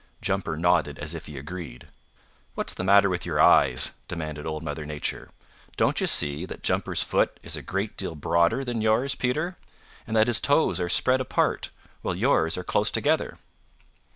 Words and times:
Jumper 0.19 0.57
nodded 0.57 0.97
as 0.97 1.13
if 1.13 1.27
he 1.27 1.37
agreed. 1.37 1.85
"What's 2.55 2.73
the 2.73 2.83
matter 2.83 3.07
with 3.07 3.23
your 3.23 3.39
eyes?" 3.39 3.91
demanded 4.07 4.47
Old 4.47 4.63
Mother 4.63 4.83
Nature. 4.83 5.29
"Don't 5.77 6.01
you 6.01 6.07
see 6.07 6.43
that 6.47 6.63
Jumper's 6.63 7.03
foot 7.03 7.39
is 7.43 7.55
a 7.55 7.61
great 7.61 7.97
deal 7.97 8.15
broader 8.15 8.65
than 8.65 8.81
yours, 8.81 9.13
Peter, 9.13 9.57
and 10.07 10.15
that 10.15 10.25
his 10.25 10.41
toes 10.41 10.79
are 10.79 10.89
spread 10.89 11.21
apart, 11.21 11.69
while 12.01 12.15
yours 12.15 12.57
are 12.57 12.63
close 12.63 12.89
together?" 12.89 13.37